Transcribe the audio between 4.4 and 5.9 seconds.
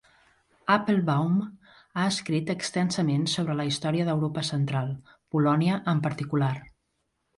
Central, Polònia